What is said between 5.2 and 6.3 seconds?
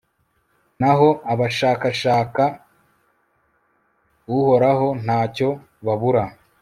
cyo babura